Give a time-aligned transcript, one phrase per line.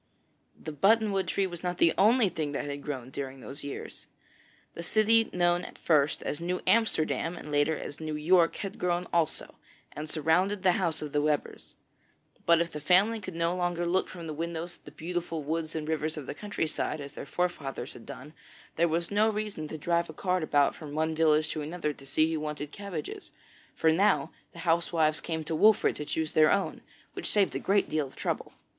[0.59, 4.07] The button wood tree was not the only thing that had grown during those years.
[4.73, 9.05] The city known at first as 'New Amsterdam,' and later as 'New York,' had grown
[9.13, 9.53] also,
[9.91, 11.75] and surrounded the house of the Webbers.
[12.47, 15.75] But if the family could no longer look from the windows at the beautiful woods
[15.75, 18.33] and rivers of the countryside, as their forefathers had done,
[18.77, 22.07] there was no reason to drive a cart about from one village to another to
[22.07, 23.29] see who wanted cabbages,
[23.75, 26.81] for now the housewives came to Wolfert to choose their own,
[27.13, 28.53] which saved a great deal of trouble.